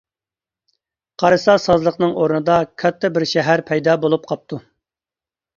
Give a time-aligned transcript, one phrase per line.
[1.23, 2.55] قارىسا سازلىقنىڭ ئورنىدا
[2.85, 4.61] كاتتا بىر شەھەر پەيدا بولۇپ قاپتۇ.